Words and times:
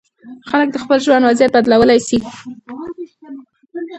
خلک 0.49 0.67
د 0.71 0.77
خپل 0.83 0.97
ژوند 1.05 1.23
وضعیت 1.25 1.51
بدلولی 1.55 1.99
سي. 2.07 2.17